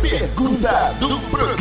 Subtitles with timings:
[0.00, 1.59] Pergunta do programa.